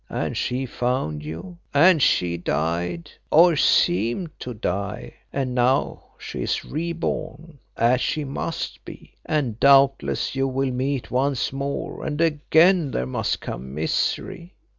[0.09, 6.65] And she found you, and she died, or seemed to die, and now she is
[6.65, 12.89] re born, as she must be, and doubtless you will meet once more, and again
[12.89, 14.55] there must come misery.